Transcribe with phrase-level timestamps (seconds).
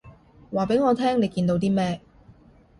[0.51, 2.01] 話畀我聽你見到啲咩